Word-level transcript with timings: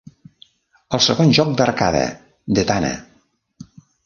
El 0.97 1.03
segon 1.07 1.35
joc 1.39 1.51
d'arcade, 1.59 2.01
Detana!! 2.61 2.91